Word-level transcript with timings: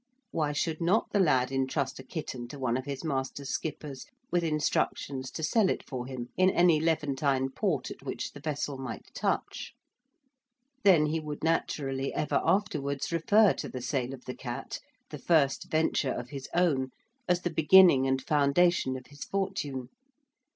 Why 0.31 0.51
should 0.51 0.81
not 0.81 1.11
the 1.11 1.19
lad 1.19 1.51
entrust 1.51 1.99
a 1.99 2.03
kitten 2.03 2.47
to 2.47 2.57
one 2.57 2.75
of 2.75 2.85
his 2.85 3.03
master's 3.03 3.49
skippers 3.51 4.07
with 4.31 4.43
instructions 4.43 5.29
to 5.29 5.43
sell 5.43 5.69
it 5.69 5.87
for 5.87 6.07
him 6.07 6.29
in 6.35 6.49
any 6.49 6.79
Levantine 6.79 7.51
port 7.51 7.91
at 7.91 8.01
which 8.01 8.31
the 8.31 8.39
vessel 8.39 8.79
might 8.79 9.13
touch? 9.13 9.73
Then 10.83 11.05
he 11.05 11.19
would 11.19 11.43
naturally 11.43 12.11
ever 12.15 12.41
afterwards 12.43 13.11
refer 13.11 13.53
to 13.53 13.69
the 13.69 13.79
sale 13.83 14.15
of 14.15 14.25
the 14.25 14.33
cat, 14.33 14.79
the 15.11 15.19
first 15.19 15.69
venture 15.69 16.11
of 16.11 16.29
his 16.29 16.49
own, 16.51 16.89
as 17.29 17.41
the 17.43 17.51
beginning 17.53 18.07
and 18.07 18.23
foundation 18.23 18.97
of 18.97 19.05
his 19.05 19.23
fortune. 19.23 19.89